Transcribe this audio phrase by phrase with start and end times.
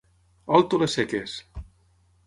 [0.59, 1.39] Alto les seques!